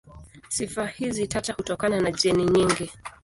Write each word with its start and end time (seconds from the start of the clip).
Sifa 0.49 0.87
hizi 0.87 1.27
tata 1.27 1.53
hutokana 1.53 2.01
na 2.01 2.11
jeni 2.11 2.45
nyingi. 2.45 2.91